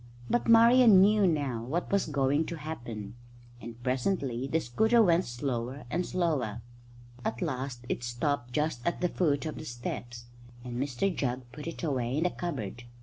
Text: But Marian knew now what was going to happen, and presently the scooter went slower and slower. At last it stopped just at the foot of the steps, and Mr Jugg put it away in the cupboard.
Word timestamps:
But 0.31 0.47
Marian 0.47 0.99
knew 0.99 1.27
now 1.27 1.63
what 1.63 1.91
was 1.91 2.07
going 2.07 2.47
to 2.47 2.55
happen, 2.57 3.13
and 3.61 3.83
presently 3.83 4.47
the 4.47 4.59
scooter 4.59 4.99
went 5.03 5.25
slower 5.25 5.85
and 5.91 6.03
slower. 6.03 6.63
At 7.23 7.39
last 7.43 7.85
it 7.87 8.01
stopped 8.03 8.51
just 8.51 8.83
at 8.83 9.01
the 9.01 9.09
foot 9.09 9.45
of 9.45 9.59
the 9.59 9.65
steps, 9.65 10.25
and 10.63 10.81
Mr 10.81 11.15
Jugg 11.15 11.41
put 11.51 11.67
it 11.67 11.83
away 11.83 12.17
in 12.17 12.23
the 12.23 12.31
cupboard. 12.31 12.85